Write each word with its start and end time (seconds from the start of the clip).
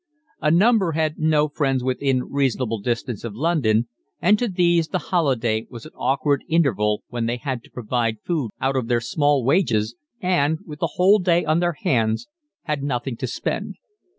A 0.41 0.49
number 0.49 0.93
had 0.93 1.19
no 1.19 1.47
friends 1.47 1.83
within 1.83 2.23
reasonable 2.23 2.79
distance 2.79 3.23
of 3.23 3.35
London, 3.35 3.87
and 4.19 4.39
to 4.39 4.47
these 4.47 4.87
the 4.87 4.97
holiday 4.97 5.67
was 5.69 5.85
an 5.85 5.91
awkward 5.95 6.43
interval 6.47 7.03
when 7.09 7.27
they 7.27 7.37
had 7.37 7.63
to 7.65 7.69
provide 7.71 8.19
food 8.25 8.49
out 8.59 8.75
of 8.75 8.87
their 8.87 8.99
small 8.99 9.45
wages 9.45 9.95
and, 10.19 10.57
with 10.65 10.79
the 10.79 10.93
whole 10.93 11.19
day 11.19 11.45
on 11.45 11.59
their 11.59 11.73
hands, 11.83 12.27
had 12.63 12.81
nothing 12.81 13.15
to 13.17 13.27
spend. 13.27 13.75